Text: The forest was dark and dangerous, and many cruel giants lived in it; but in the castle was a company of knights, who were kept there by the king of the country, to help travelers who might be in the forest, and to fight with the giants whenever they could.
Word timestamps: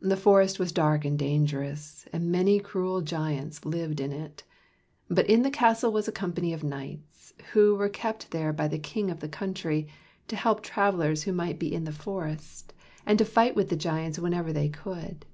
The 0.00 0.16
forest 0.16 0.58
was 0.58 0.72
dark 0.72 1.04
and 1.04 1.18
dangerous, 1.18 2.06
and 2.10 2.32
many 2.32 2.58
cruel 2.58 3.02
giants 3.02 3.66
lived 3.66 4.00
in 4.00 4.12
it; 4.12 4.42
but 5.10 5.26
in 5.28 5.42
the 5.42 5.50
castle 5.50 5.92
was 5.92 6.08
a 6.08 6.10
company 6.10 6.54
of 6.54 6.64
knights, 6.64 7.34
who 7.52 7.74
were 7.74 7.90
kept 7.90 8.30
there 8.30 8.54
by 8.54 8.66
the 8.66 8.78
king 8.78 9.10
of 9.10 9.20
the 9.20 9.28
country, 9.28 9.86
to 10.28 10.36
help 10.36 10.62
travelers 10.62 11.24
who 11.24 11.34
might 11.34 11.58
be 11.58 11.70
in 11.70 11.84
the 11.84 11.92
forest, 11.92 12.72
and 13.04 13.18
to 13.18 13.26
fight 13.26 13.54
with 13.54 13.68
the 13.68 13.76
giants 13.76 14.18
whenever 14.18 14.54
they 14.54 14.70
could. 14.70 15.26